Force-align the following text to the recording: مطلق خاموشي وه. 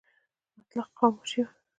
مطلق 0.57 0.89
خاموشي 0.99 1.39
وه. 1.43 1.51